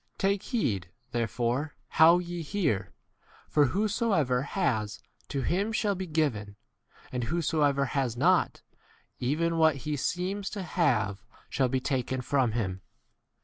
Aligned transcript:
Take 0.17 0.41
heed 0.41 0.89
therefore 1.11 1.75
how 1.89 2.17
ye 2.17 2.41
hear; 2.41 2.91
for 3.47 3.65
whosoever 3.67 4.41
has, 4.41 4.99
to 5.27 5.43
him 5.43 5.71
shall 5.71 5.93
be 5.93 6.07
given, 6.07 6.55
and 7.11 7.25
whosoever 7.25 7.85
has 7.85 8.17
not, 8.17 8.63
even 9.19 9.57
what 9.59 9.75
he 9.85 9.95
seems 9.95 10.49
to 10.57 10.63
have 10.63 11.23
shall 11.49 11.69
be 11.69 11.79
taken 11.79 12.21
from 12.21 12.53
him. 12.53 12.81